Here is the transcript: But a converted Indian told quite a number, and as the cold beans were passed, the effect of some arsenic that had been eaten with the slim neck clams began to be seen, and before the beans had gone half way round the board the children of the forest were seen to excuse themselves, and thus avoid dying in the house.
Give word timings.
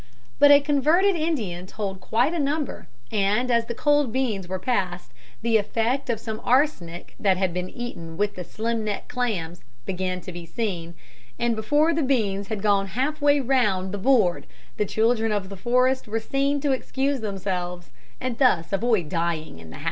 But 0.39 0.49
a 0.49 0.59
converted 0.61 1.15
Indian 1.15 1.67
told 1.67 2.01
quite 2.01 2.33
a 2.33 2.39
number, 2.39 2.87
and 3.11 3.51
as 3.51 3.65
the 3.67 3.75
cold 3.75 4.11
beans 4.11 4.47
were 4.47 4.57
passed, 4.57 5.13
the 5.43 5.57
effect 5.57 6.09
of 6.09 6.19
some 6.19 6.41
arsenic 6.43 7.13
that 7.19 7.37
had 7.37 7.53
been 7.53 7.69
eaten 7.69 8.17
with 8.17 8.33
the 8.33 8.43
slim 8.43 8.83
neck 8.83 9.07
clams 9.07 9.61
began 9.85 10.19
to 10.21 10.31
be 10.31 10.43
seen, 10.43 10.95
and 11.37 11.55
before 11.55 11.93
the 11.93 12.01
beans 12.01 12.47
had 12.47 12.63
gone 12.63 12.87
half 12.97 13.21
way 13.21 13.39
round 13.39 13.91
the 13.91 13.99
board 13.99 14.47
the 14.77 14.85
children 14.87 15.31
of 15.31 15.49
the 15.49 15.55
forest 15.55 16.07
were 16.07 16.19
seen 16.19 16.59
to 16.61 16.71
excuse 16.71 17.19
themselves, 17.21 17.91
and 18.19 18.39
thus 18.39 18.73
avoid 18.73 19.07
dying 19.07 19.59
in 19.59 19.69
the 19.69 19.75
house. 19.75 19.79